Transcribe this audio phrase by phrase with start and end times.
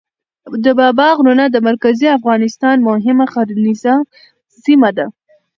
[0.63, 3.95] د بابا غرونه د مرکزي افغانستان مهمه غرنیزه
[4.63, 5.05] سیمه ده.